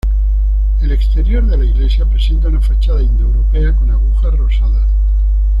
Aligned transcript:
El 0.81 0.91
exterior 0.91 1.43
de 1.45 1.57
la 1.57 1.63
iglesia 1.63 2.09
presenta 2.09 2.47
una 2.47 2.59
fachada 2.59 3.03
indoeuropea 3.03 3.75
con 3.75 3.91
agujas 3.91 4.33
rosadas. 4.35 4.89